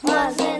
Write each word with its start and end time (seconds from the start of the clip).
was 0.00 0.51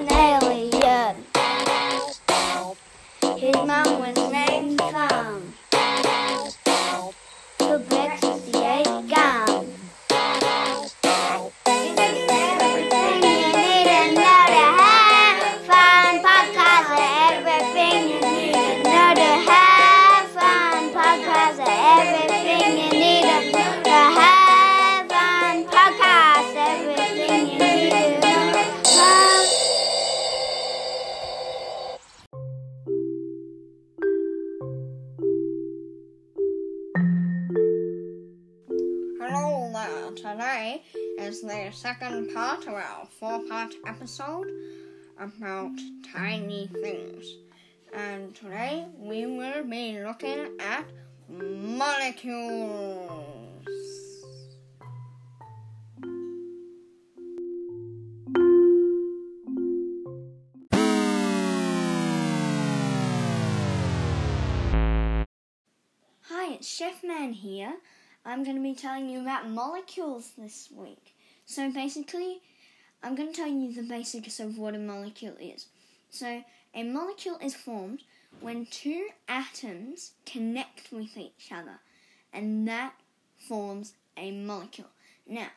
the 41.42 41.70
second 41.72 42.32
part 42.32 42.68
of 42.68 42.74
our 42.74 43.04
four 43.18 43.40
part 43.48 43.74
episode 43.84 44.46
about 45.18 45.72
tiny 46.12 46.68
things. 46.68 47.24
And 47.92 48.32
today 48.32 48.86
we 48.96 49.26
will 49.26 49.64
be 49.64 49.98
looking 50.04 50.56
at 50.60 50.84
molecules. 51.28 52.70
Hi, 66.28 66.52
it's 66.52 66.68
Chef 66.68 67.02
Man 67.02 67.32
here. 67.32 67.74
I'm 68.24 68.44
going 68.44 68.54
to 68.54 68.62
be 68.62 68.76
telling 68.76 69.08
you 69.08 69.22
about 69.22 69.50
molecules 69.50 70.30
this 70.38 70.68
week. 70.72 71.11
So 71.44 71.70
basically, 71.70 72.40
I'm 73.02 73.14
going 73.14 73.30
to 73.30 73.34
tell 73.34 73.48
you 73.48 73.72
the 73.72 73.82
basics 73.82 74.40
of 74.40 74.58
what 74.58 74.74
a 74.74 74.78
molecule 74.78 75.36
is. 75.40 75.66
So, 76.10 76.44
a 76.74 76.82
molecule 76.82 77.38
is 77.42 77.54
formed 77.54 78.02
when 78.40 78.66
two 78.66 79.08
atoms 79.28 80.12
connect 80.24 80.92
with 80.92 81.16
each 81.16 81.50
other, 81.50 81.80
and 82.32 82.66
that 82.68 82.94
forms 83.36 83.94
a 84.16 84.30
molecule. 84.30 84.88
Now, 85.26 85.48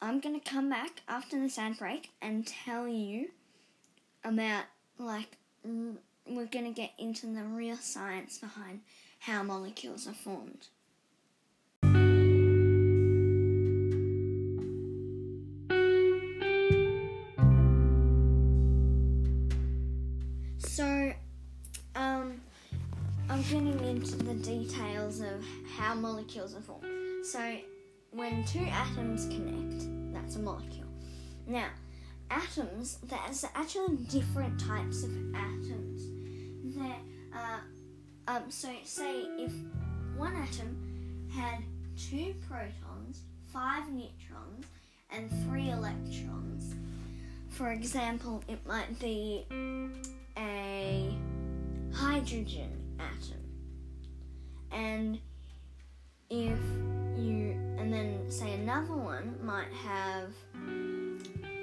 I'm 0.00 0.20
going 0.20 0.38
to 0.38 0.50
come 0.50 0.68
back 0.68 1.02
after 1.08 1.40
this 1.40 1.58
ad 1.58 1.78
break 1.78 2.10
and 2.20 2.46
tell 2.46 2.86
you 2.86 3.30
about, 4.24 4.64
like, 4.98 5.36
we're 5.64 6.46
going 6.46 6.64
to 6.66 6.70
get 6.70 6.92
into 6.98 7.26
the 7.26 7.42
real 7.42 7.76
science 7.76 8.38
behind 8.38 8.80
how 9.20 9.42
molecules 9.42 10.06
are 10.06 10.14
formed. 10.14 10.68
Molecules 26.26 26.54
are 26.56 26.60
formed. 26.60 27.24
So, 27.24 27.56
when 28.10 28.44
two 28.44 28.64
atoms 28.64 29.26
connect, 29.26 29.86
that's 30.12 30.36
a 30.36 30.38
molecule. 30.40 30.86
Now, 31.46 31.68
atoms, 32.30 32.98
there's 33.04 33.44
actually 33.54 33.96
different 34.08 34.58
types 34.58 35.04
of 35.04 35.10
atoms. 35.34 36.02
There, 36.76 36.96
uh, 37.34 37.60
um, 38.28 38.42
so 38.48 38.68
say 38.84 39.22
if 39.38 39.52
one 40.16 40.34
atom 40.34 41.28
had 41.32 41.62
two 41.96 42.34
protons, 42.48 43.22
five 43.52 43.88
neutrons, 43.88 44.66
and 45.10 45.30
three 45.44 45.70
electrons. 45.70 46.74
For 47.50 47.70
example, 47.70 48.42
it 48.48 48.66
might 48.66 48.98
be 48.98 49.46
a 50.36 51.14
hydrogen 51.94 52.82
atom. 52.98 53.36
And 54.72 55.20
if 56.30 56.58
you, 57.16 57.56
and 57.78 57.92
then 57.92 58.30
say 58.30 58.54
another 58.54 58.94
one 58.94 59.38
might 59.42 59.72
have 59.72 60.32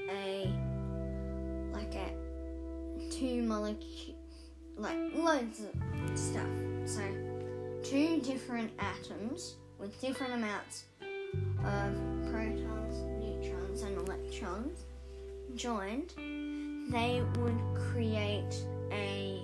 a, 0.09 0.49
like 1.71 1.93
a 1.95 2.11
two 3.09 3.41
molecule, 3.43 4.15
like 4.77 4.97
loads 5.15 5.61
of 5.61 6.17
stuff. 6.17 6.47
So, 6.85 7.01
two 7.83 8.21
different 8.21 8.71
atoms 8.79 9.55
with 9.79 9.99
different 9.99 10.33
amounts 10.33 10.85
of 11.65 11.93
protons, 12.31 13.01
neutrons, 13.21 13.81
and 13.81 13.97
electrons 13.97 14.85
joined, 15.55 16.13
they 16.91 17.21
would 17.39 17.59
create 17.91 18.63
a 18.91 19.41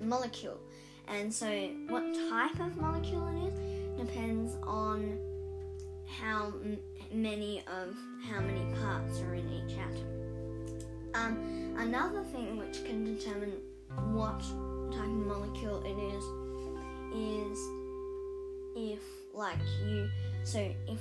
molecule. 0.00 0.58
And 1.08 1.32
so, 1.32 1.48
what 1.88 2.02
type 2.30 2.60
of 2.60 2.76
molecule 2.76 3.26
it 3.28 3.52
is 3.52 3.67
depends 3.98 4.56
on 4.62 5.18
how 6.06 6.52
m- 6.64 6.78
many 7.12 7.62
of 7.66 7.94
how 8.30 8.40
many 8.40 8.64
parts 8.80 9.20
are 9.20 9.34
in 9.34 9.48
each 9.50 9.76
atom. 9.76 10.06
Um, 11.14 11.74
another 11.76 12.22
thing 12.22 12.56
which 12.56 12.84
can 12.84 13.04
determine 13.04 13.52
what 14.12 14.40
type 14.92 15.04
of 15.04 15.26
molecule 15.26 15.82
it 15.84 15.98
is 16.14 16.24
is 17.14 17.58
if 18.76 19.02
like 19.34 19.58
you 19.84 20.08
so 20.44 20.58
if 20.86 21.00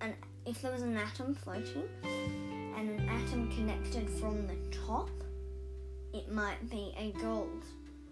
an 0.00 0.14
if 0.46 0.60
there 0.60 0.72
was 0.72 0.82
an 0.82 0.96
atom 0.96 1.34
floating 1.34 1.84
and 2.76 2.90
an 2.90 3.08
atom 3.08 3.50
connected 3.50 4.08
from 4.08 4.46
the 4.46 4.56
top 4.86 5.10
it 6.12 6.30
might 6.30 6.58
be 6.70 6.92
a 6.98 7.12
gold 7.20 7.64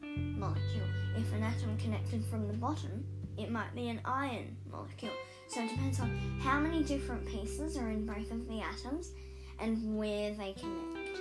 molecule 0.02 0.88
if 1.16 1.32
an 1.32 1.42
atom 1.42 1.76
connected 1.78 2.24
from 2.24 2.46
the 2.46 2.54
bottom 2.54 3.04
it 3.42 3.50
might 3.50 3.74
be 3.74 3.88
an 3.88 4.00
iron 4.04 4.56
molecule 4.70 5.12
so 5.48 5.62
it 5.62 5.70
depends 5.70 6.00
on 6.00 6.16
how 6.40 6.58
many 6.58 6.82
different 6.82 7.26
pieces 7.26 7.76
are 7.76 7.90
in 7.90 8.06
both 8.06 8.30
of 8.30 8.46
the 8.48 8.60
atoms 8.60 9.10
and 9.58 9.96
where 9.96 10.32
they 10.34 10.54
connect 10.54 11.20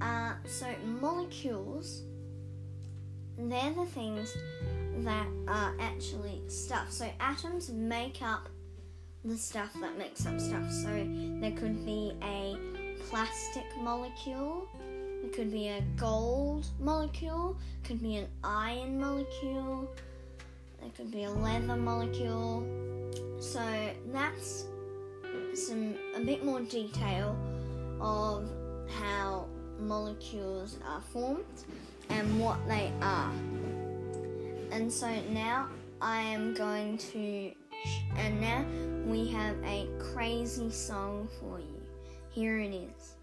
uh, 0.00 0.34
so 0.46 0.66
molecules 1.00 2.02
they're 3.36 3.72
the 3.72 3.86
things 3.86 4.36
that 4.98 5.26
are 5.48 5.74
actually 5.80 6.40
stuff. 6.48 6.90
So 6.90 7.10
atoms 7.20 7.70
make 7.70 8.22
up 8.22 8.48
the 9.24 9.36
stuff 9.36 9.72
that 9.80 9.98
makes 9.98 10.26
up 10.26 10.38
stuff. 10.40 10.70
So 10.70 10.88
there 11.40 11.52
could 11.52 11.84
be 11.84 12.12
a 12.22 12.56
plastic 13.08 13.64
molecule, 13.80 14.68
it 15.24 15.32
could 15.32 15.50
be 15.50 15.68
a 15.68 15.82
gold 15.96 16.66
molecule, 16.78 17.56
could 17.82 18.02
be 18.02 18.16
an 18.16 18.28
iron 18.42 19.00
molecule, 19.00 19.90
there 20.84 20.92
could 20.94 21.10
be 21.10 21.24
a 21.24 21.30
leather 21.30 21.76
molecule. 21.76 22.62
So 23.40 23.62
that's 24.12 24.66
some 25.54 25.94
a 26.14 26.20
bit 26.20 26.44
more 26.44 26.60
detail 26.60 27.36
of 28.00 28.46
how 28.98 29.46
molecules 29.80 30.78
are 30.86 31.00
formed 31.00 31.44
and 32.10 32.38
what 32.38 32.58
they 32.68 32.92
are. 33.00 33.32
And 34.70 34.92
so 34.92 35.08
now 35.30 35.68
I 36.02 36.20
am 36.20 36.52
going 36.52 36.98
to, 36.98 37.52
and 38.18 38.40
now 38.40 38.66
we 39.06 39.26
have 39.28 39.56
a 39.64 39.88
crazy 39.98 40.70
song 40.70 41.28
for 41.40 41.60
you. 41.60 41.80
Here 42.30 42.58
it 42.58 42.74
is. 42.74 43.13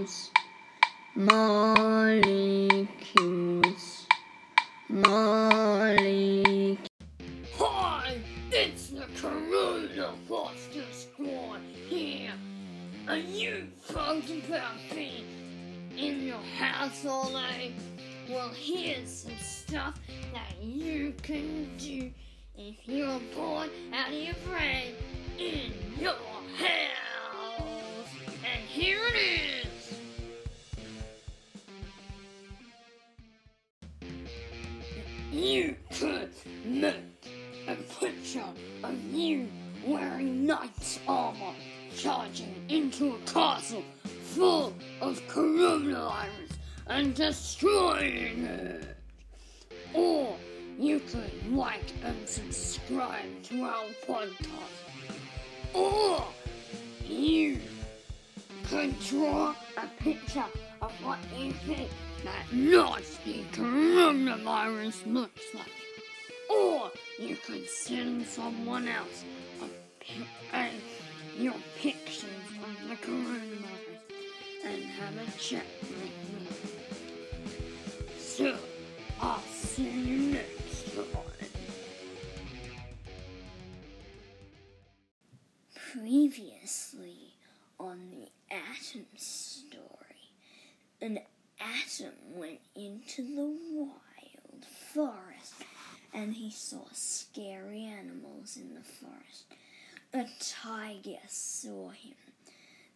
atoms, 0.00 0.30
molecules, 1.14 2.86
molecules. 4.88 6.78
Hi, 7.58 8.18
it's 8.50 8.88
the 8.88 9.06
Corona 9.16 10.14
Foster 10.28 10.84
Squad 10.92 11.60
here. 11.88 12.32
Are 13.08 13.16
you 13.16 13.68
pumped 13.92 14.30
about 14.30 14.76
being 14.94 15.26
in 15.96 16.22
your 16.26 16.42
house 16.58 17.04
all 17.04 17.30
day? 17.30 17.74
Well, 18.28 18.50
here's 18.50 19.10
some 19.10 19.36
stuff 19.40 19.98
that 20.32 20.62
you 20.62 21.14
can 21.22 21.76
do 21.76 22.10
if 22.56 22.76
you're 22.86 23.20
bored 23.34 23.70
out 23.92 24.08
of 24.08 24.14
your 24.14 24.34
brain 24.48 24.94
in 25.38 25.72
your 26.00 26.14
house. 26.56 27.00
And 28.44 28.64
here 28.68 28.98
it 28.98 29.16
is. 29.16 29.39
You 35.40 35.74
could 35.90 36.34
make 36.66 37.26
a 37.66 37.74
picture 37.98 38.44
of 38.84 39.02
you 39.10 39.48
wearing 39.86 40.44
knight's 40.44 41.00
armor 41.08 41.54
charging 41.96 42.54
into 42.68 43.14
a 43.14 43.18
castle 43.20 43.82
full 44.04 44.74
of 45.00 45.18
coronavirus 45.28 46.50
and 46.88 47.14
destroying 47.14 48.44
it. 48.44 48.96
Or 49.94 50.36
you 50.78 51.00
could 51.00 51.32
like 51.50 51.90
and 52.04 52.28
subscribe 52.28 53.42
to 53.44 53.62
our 53.64 53.86
podcast. 54.06 55.72
Or 55.72 56.22
you 57.08 57.60
could 58.64 58.94
draw 59.00 59.54
a 59.78 60.02
picture 60.02 60.44
of 60.82 60.92
what 61.04 61.18
you 61.36 61.52
think 61.52 61.90
that 62.24 62.52
nasty 62.52 63.44
coronavirus 63.52 65.12
looks 65.12 65.42
like. 65.54 65.66
Or 66.50 66.90
you 67.18 67.36
could 67.36 67.68
send 67.68 68.26
someone 68.26 68.88
else 68.88 69.24
a, 69.62 70.56
a, 70.56 70.70
your 71.38 71.54
pictures 71.78 72.24
of 72.62 72.88
the 72.88 72.96
coronavirus 72.96 74.00
and 74.64 74.82
have 74.84 75.16
a 75.16 75.38
chat 75.38 75.66
with 75.82 75.92
me. 75.92 76.06
So, 78.18 78.56
I'll 79.20 79.40
see 79.40 79.90
you 79.90 80.32
next 80.32 80.94
time. 80.94 81.29
An 91.00 91.20
atom 91.60 92.12
went 92.34 92.60
into 92.74 93.22
the 93.22 93.56
wild 93.72 94.64
forest 94.92 95.54
and 96.12 96.34
he 96.34 96.50
saw 96.50 96.84
scary 96.92 97.84
animals 97.84 98.56
in 98.56 98.74
the 98.74 98.82
forest. 98.82 99.44
A 100.12 100.26
tiger 100.40 101.20
saw 101.28 101.90
him. 101.90 102.14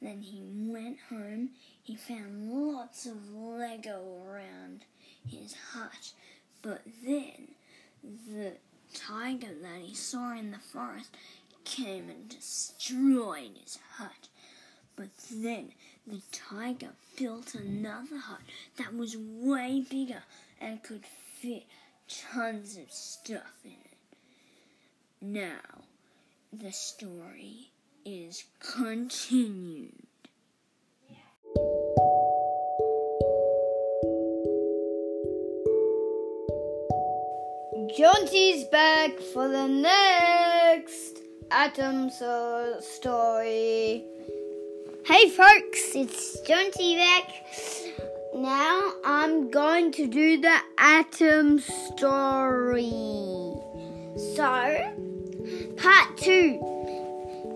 Then 0.03 0.21
he 0.21 0.43
went 0.43 0.99
home. 1.09 1.51
He 1.83 1.97
found 1.97 2.51
lots 2.53 3.07
of 3.07 3.31
Lego 3.31 4.23
around 4.27 4.85
his 5.27 5.55
hut. 5.73 6.13
But 6.61 6.83
then 7.05 7.55
the 8.03 8.55
tiger 8.93 9.55
that 9.63 9.81
he 9.81 9.95
saw 9.95 10.37
in 10.37 10.51
the 10.51 10.59
forest 10.59 11.17
came 11.65 12.11
and 12.11 12.29
destroyed 12.29 13.53
his 13.63 13.79
hut. 13.97 14.29
But 14.97 15.11
then 15.31 15.73
the 16.07 16.21
tiger 16.33 16.91
built 17.19 17.55
another 17.55 18.19
hut 18.19 18.41
that 18.77 18.95
was 18.95 19.17
way 19.17 19.85
bigger 19.89 20.23
and 20.61 20.83
could 20.83 21.05
fit 21.05 21.65
tons 22.09 22.77
of 22.77 22.91
stuff 22.91 23.61
in 23.65 23.71
it. 23.71 23.99
Now, 25.21 25.85
the 26.53 26.73
story 26.73 27.71
is 28.05 28.45
continued. 28.61 29.93
Jaunty's 37.97 38.65
back 38.65 39.19
for 39.33 39.49
the 39.49 39.69
next 39.69 41.21
Atom 41.51 42.11
so- 42.11 42.81
story. 42.81 44.05
Hey 45.07 45.29
folks, 45.29 45.95
it's 45.95 46.41
Jaunty 46.49 46.97
back. 46.97 47.31
Now 48.35 48.91
I'm 49.05 49.51
going 49.51 49.93
to 49.93 50.07
do 50.07 50.41
the 50.41 50.57
Atom 50.79 51.59
story. 51.59 52.89
So, 54.35 54.95
part 55.77 56.17
two. 56.17 56.59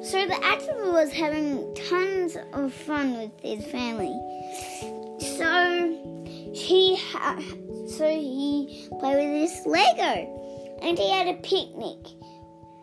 So 0.04 0.26
the 0.26 0.38
Atom 0.44 0.92
was 0.92 1.10
having 1.10 1.74
tons 1.74 2.36
of 2.52 2.74
fun 2.74 3.16
with 3.16 3.32
his 3.40 3.64
family. 3.64 4.12
So 5.18 6.52
he 6.52 6.96
ha- 6.96 7.40
so 7.96 8.10
he 8.10 8.90
played 9.00 9.16
with 9.16 9.50
his 9.50 9.64
Lego, 9.64 10.78
and 10.82 10.98
he 10.98 11.10
had 11.10 11.28
a 11.28 11.34
picnic 11.40 12.12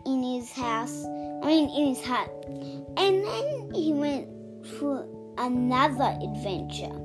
in 0.08 0.24
his 0.24 0.52
house. 0.52 1.06
I 1.44 1.48
mean, 1.50 1.70
in 1.70 1.94
his 1.94 2.04
hut, 2.04 2.32
and 2.98 3.24
then 3.24 3.72
he 3.72 3.94
went 3.94 4.35
for 4.80 5.08
another 5.38 6.18
adventure, 6.22 6.96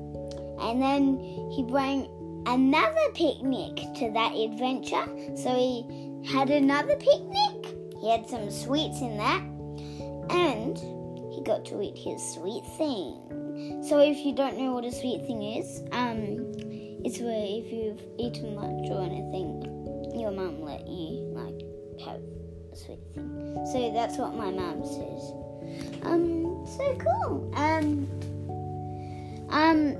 and 0.60 0.80
then 0.80 1.18
he 1.50 1.62
brought 1.62 2.08
another 2.46 3.10
picnic 3.14 3.76
to 3.96 4.10
that 4.12 4.34
adventure. 4.34 5.04
So 5.36 5.54
he 5.54 5.84
had 6.26 6.50
another 6.50 6.96
picnic. 6.96 7.76
He 8.00 8.10
had 8.10 8.28
some 8.28 8.50
sweets 8.50 9.00
in 9.00 9.16
that, 9.18 9.42
and 10.30 10.78
he 11.34 11.42
got 11.44 11.64
to 11.66 11.82
eat 11.82 11.96
his 11.96 12.22
sweet 12.34 12.64
thing. 12.78 13.84
So 13.86 13.98
if 13.98 14.24
you 14.24 14.34
don't 14.34 14.56
know 14.56 14.72
what 14.72 14.84
a 14.84 14.92
sweet 14.92 15.26
thing 15.26 15.42
is, 15.42 15.82
um, 15.92 16.52
it's 17.04 17.18
where 17.18 17.44
if 17.46 17.72
you've 17.72 18.02
eaten 18.18 18.54
lunch 18.54 18.88
or 18.90 19.02
anything, 19.02 19.66
your 20.18 20.30
mum 20.30 20.62
let 20.62 20.86
you 20.86 21.28
like 21.32 21.60
have 22.04 22.20
a 22.72 22.76
sweet 22.76 23.00
thing. 23.14 23.66
So 23.72 23.92
that's 23.92 24.16
what 24.16 24.34
my 24.34 24.50
mum 24.50 24.84
says. 24.84 25.32
Um, 26.02 26.49
so 26.66 26.98
cool. 26.98 27.52
Um, 27.54 28.08
um, 29.50 29.94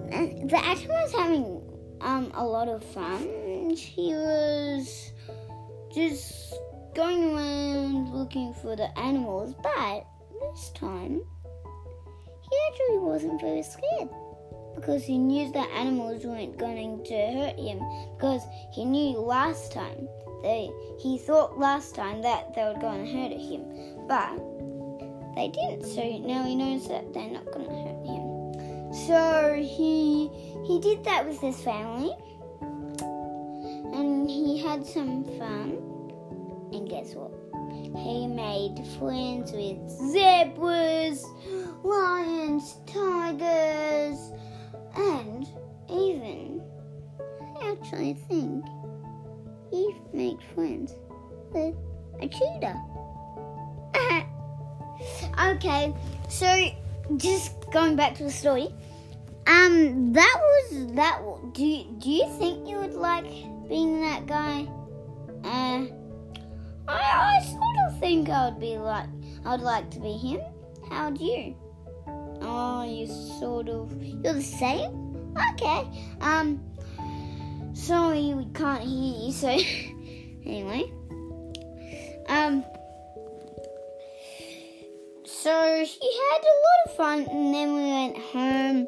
the 0.46 0.60
atom 0.62 0.88
was 0.88 1.12
having 1.12 1.62
um 2.00 2.30
a 2.34 2.44
lot 2.44 2.68
of 2.68 2.82
fun. 2.84 3.70
He 3.74 4.12
was 4.14 5.12
just 5.94 6.54
going 6.94 7.34
around 7.34 8.12
looking 8.12 8.54
for 8.54 8.76
the 8.76 8.96
animals, 8.98 9.54
but 9.62 10.06
this 10.40 10.70
time 10.70 11.20
he 12.42 12.56
actually 12.68 12.98
wasn't 12.98 13.40
very 13.40 13.62
scared 13.62 14.08
because 14.74 15.04
he 15.04 15.18
knew 15.18 15.52
the 15.52 15.58
animals 15.58 16.24
weren't 16.24 16.56
going 16.58 17.02
to 17.04 17.14
hurt 17.14 17.58
him 17.58 17.80
because 18.16 18.42
he 18.72 18.84
knew 18.84 19.18
last 19.18 19.72
time 19.72 20.08
they 20.42 20.70
he 20.98 21.18
thought 21.18 21.58
last 21.58 21.94
time 21.94 22.22
that 22.22 22.54
they 22.54 22.62
were 22.62 22.80
going 22.80 23.04
to 23.04 23.12
hurt 23.12 23.32
him 23.32 23.62
but 24.08 24.38
they 25.34 25.48
didn't 25.48 25.84
so 25.84 26.02
now 26.18 26.44
he 26.44 26.54
knows 26.54 26.88
that 26.88 27.12
they're 27.12 27.30
not 27.30 27.46
going 27.46 27.66
to 27.66 27.72
hurt 27.72 28.06
him. 28.06 28.30
So 29.06 29.54
he 29.54 30.28
he 30.66 30.80
did 30.80 31.04
that 31.04 31.26
with 31.26 31.40
his 31.40 31.60
family. 31.60 32.12
And 33.92 34.28
he 34.28 34.58
had 34.58 34.86
some 34.86 35.24
fun. 35.38 35.78
And 36.72 36.88
guess 36.88 37.14
what? 37.14 37.32
He 37.96 38.26
made 38.26 38.86
friends 38.98 39.52
with 39.52 39.88
zebras 40.12 41.24
lions 41.82 42.76
tigers 42.86 44.32
and 44.96 45.46
even, 45.90 46.62
I 47.60 47.72
actually 47.72 48.14
think 48.28 48.64
he 49.70 49.94
made 50.12 50.38
friends 50.54 50.94
with 51.52 51.74
a 52.20 52.28
cheetah. 52.28 52.80
Okay, 55.38 55.94
so 56.28 56.70
just 57.16 57.54
going 57.70 57.96
back 57.96 58.14
to 58.16 58.24
the 58.24 58.30
story. 58.30 58.68
Um, 59.46 60.12
that 60.12 60.36
was 60.38 60.94
that. 60.94 61.20
Do 61.54 61.64
you, 61.64 61.84
do 61.98 62.10
you 62.10 62.28
think 62.38 62.68
you 62.68 62.76
would 62.76 62.94
like 62.94 63.24
being 63.68 64.00
that 64.02 64.26
guy? 64.26 64.68
Uh, 65.42 65.86
I, 66.86 67.38
I 67.38 67.44
sort 67.44 67.76
of 67.88 68.00
think 68.00 68.28
I 68.28 68.48
would 68.48 68.60
be 68.60 68.76
like 68.76 69.06
I 69.44 69.52
would 69.52 69.60
like 69.62 69.90
to 69.90 70.00
be 70.00 70.12
him. 70.12 70.40
How 70.88 71.10
would 71.10 71.20
you? 71.20 71.56
Oh, 72.42 72.84
you 72.84 73.06
sort 73.38 73.68
of. 73.68 73.92
You're 74.02 74.34
the 74.34 74.42
same? 74.42 75.34
Okay. 75.54 75.88
Um. 76.20 76.60
Sorry, 77.74 78.34
we 78.34 78.44
can't 78.54 78.82
hear 78.82 79.26
you, 79.26 79.32
so. 79.32 79.48
anyway. 80.44 80.92
Um. 82.28 82.64
So 85.42 85.84
he 85.86 86.20
had 86.30 86.42
a 86.42 86.60
lot 86.66 86.84
of 86.84 86.92
fun, 86.98 87.20
and 87.30 87.54
then 87.54 87.72
we 87.72 87.80
went 87.80 88.18
home 88.18 88.86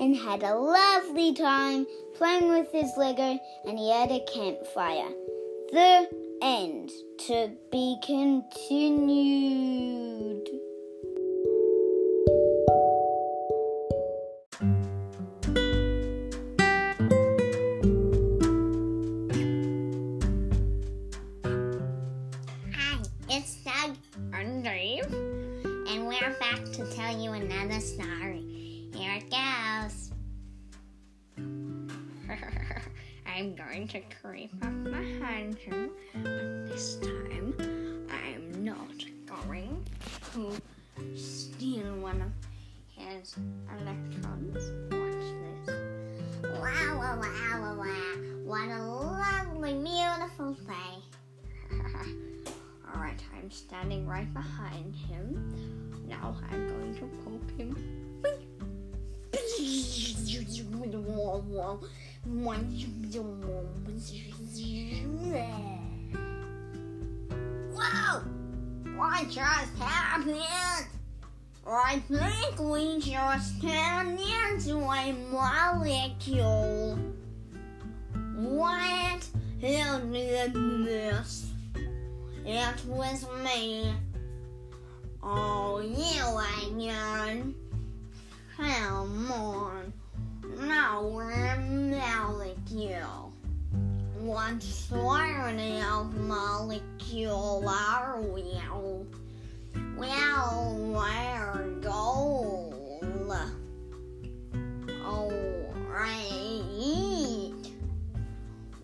and 0.00 0.16
had 0.16 0.42
a 0.42 0.56
lovely 0.56 1.32
time 1.32 1.86
playing 2.16 2.48
with 2.48 2.72
his 2.72 2.90
Lego, 2.96 3.38
and 3.64 3.78
he 3.78 3.92
had 3.92 4.10
a 4.10 4.18
campfire. 4.24 5.10
The 5.70 6.08
end. 6.42 6.90
To 7.28 7.52
be 7.70 7.98
continued. 8.04 8.42
I'm 33.34 33.54
going 33.54 33.88
to 33.88 34.00
creep 34.20 34.52
up 34.62 34.84
behind 34.84 35.56
him, 35.56 35.90
but 36.22 36.68
this 36.68 36.96
time 36.96 37.54
I'm 38.10 38.62
not 38.62 38.76
going 39.26 39.82
to 40.34 40.52
steal 41.16 41.96
one 41.96 42.20
of 42.20 42.30
his 42.94 43.34
electrons. 43.80 44.70
Watch 44.92 45.24
this. 45.64 45.74
Wow, 46.42 46.98
wow, 46.98 47.18
wow, 47.18 47.60
wow, 47.60 47.76
wow. 47.78 48.16
What 48.44 48.68
a 48.68 48.82
lovely, 48.84 49.74
beautiful 49.82 50.52
day. 50.66 51.00
Alright, 52.94 53.22
I'm 53.38 53.50
standing 53.50 54.06
right 54.06 54.32
behind 54.34 54.94
him. 54.94 56.04
Now 56.06 56.36
I'm 56.50 56.68
going 56.68 56.94
to 56.96 57.08
poke 57.24 57.50
him. 57.58 58.02
Whoa! 67.74 68.20
What 68.96 69.28
just 69.28 69.76
happened? 69.78 70.40
I 71.66 71.98
think 72.08 72.58
we 72.60 73.00
just 73.00 73.60
turned 73.60 74.20
into 74.20 74.78
a 74.78 75.12
molecule. 75.32 76.96
What? 78.36 79.26
Who 79.60 80.12
did 80.12 80.54
this? 80.54 81.50
It 82.44 82.84
was 82.86 83.26
me. 83.42 83.94
Oh, 85.22 85.80
you 85.80 86.78
again. 86.78 87.54
Come 88.56 89.32
on. 89.32 89.81
Now 90.68 91.02
we're 91.08 91.32
a 91.32 91.58
molecule. 91.58 93.32
What 94.20 94.62
sort 94.62 95.58
of 95.58 96.14
molecule 96.14 97.68
are 97.68 98.20
we? 98.20 98.44
Well, 99.96 100.76
we're 100.94 101.80
gold. 101.80 102.74
Alright. 105.04 106.32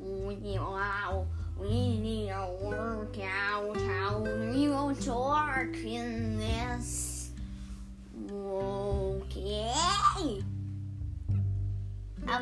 Wow, 0.00 1.26
we 1.58 1.98
need 1.98 2.28
to 2.28 2.48
work 2.62 3.16
out 3.20 3.76
how 3.76 4.18
we 4.20 4.68
will 4.68 4.94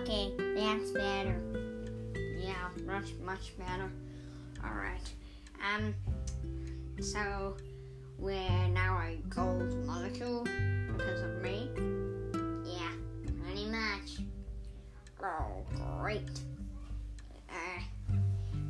Okay, 0.01 0.31
that's 0.55 0.91
better. 0.91 1.41
Yeah, 2.39 2.69
much, 2.85 3.15
much 3.25 3.57
better. 3.57 3.91
Alright. 4.63 5.11
Um, 5.75 5.95
so 7.01 7.57
we're 8.19 8.69
now 8.69 8.99
a 8.99 9.17
gold 9.31 9.75
molecule 9.87 10.45
because 10.97 11.23
of 11.23 11.41
me. 11.41 11.71
Yeah, 12.65 12.91
pretty 13.43 13.67
much. 13.71 14.21
Oh, 15.23 15.65
great. 15.99 16.41
Uh, 17.49 18.15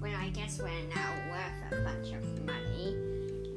well, 0.00 0.14
I 0.14 0.28
guess 0.28 0.61
we're 0.61 0.68
now 0.95 1.12
worth 1.30 1.73
a 1.73 1.83
bunch 1.83 2.12
of 2.14 2.45
money. 2.45 2.95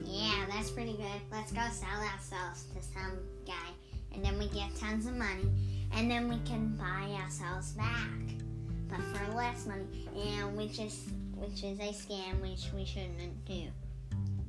Yeah, 0.04 0.46
that's 0.50 0.72
pretty 0.72 0.94
good. 0.94 1.22
Let's 1.32 1.52
go 1.52 1.62
sell 1.72 2.02
ourselves 2.02 2.64
to 2.74 2.82
some 2.82 3.20
guy, 3.46 3.70
and 4.16 4.26
then 4.26 4.40
we 4.40 4.48
get 4.48 4.76
tons 4.76 5.06
of 5.06 5.16
money, 5.16 5.46
and 5.94 6.10
then 6.10 6.30
we 6.30 6.38
can 6.46 6.76
buy 6.76 7.12
ourselves 7.22 7.74
back, 7.74 8.10
but 8.90 9.02
for 9.02 9.36
less 9.36 9.66
money, 9.66 10.08
and 10.16 10.56
which 10.58 10.80
is 10.80 11.08
which 11.36 11.64
is 11.64 11.80
a 11.80 11.94
scam, 11.94 12.42
which 12.42 12.68
we 12.76 12.86
shouldn't 12.86 13.46
do. 13.46 13.64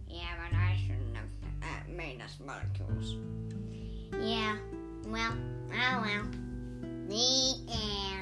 Yeah, 0.08 0.28
but 0.42 0.56
I 0.56 0.76
shouldn't 0.86 1.16
have 1.16 1.24
uh, 1.62 1.96
made 1.96 2.20
us 2.20 2.36
molecules. 2.44 3.16
Yeah, 4.20 4.56
well, 5.06 5.32
oh 5.72 6.02
well. 6.02 6.24
The 7.08 7.54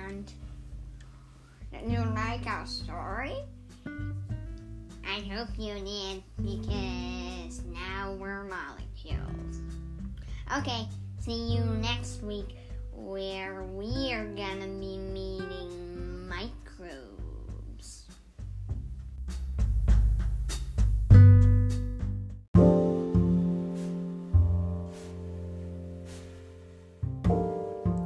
end. 0.07 0.33
Did 1.73 1.91
you 1.91 1.99
like 2.15 2.47
our 2.47 2.67
story? 2.67 3.37
I 5.07 5.21
hope 5.31 5.49
you 5.59 5.75
did 5.75 6.23
because 6.37 7.63
now 7.73 8.17
we're 8.19 8.45
molecules. 8.45 9.61
Okay, 10.57 10.87
see 11.21 11.55
you 11.55 11.65
next 11.65 12.23
week 12.23 12.57
where 12.99 13.63
we 13.63 14.13
are 14.13 14.27
gonna 14.27 14.67
be 14.67 14.99
meeting 14.99 16.29
microbes. 16.29 18.05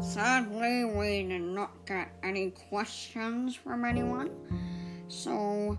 Sadly, 0.03 0.85
we 0.85 1.27
did 1.27 1.41
not 1.41 1.71
get 1.87 2.13
any 2.23 2.51
questions 2.51 3.57
from 3.57 3.85
anyone. 3.85 4.31
So, 5.09 5.79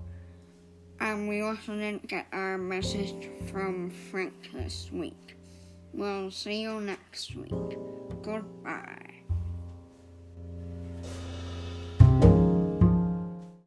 and 1.00 1.30
we 1.30 1.42
also 1.42 1.76
didn't 1.76 2.08
get 2.08 2.28
our 2.34 2.58
message 2.58 3.30
from 3.52 3.92
Frank 4.10 4.34
this 4.54 4.90
week. 4.92 5.38
We'll 5.94 6.32
see 6.32 6.62
you 6.62 6.82
next 6.82 7.36
week. 7.36 7.78
Goodbye. 8.24 9.13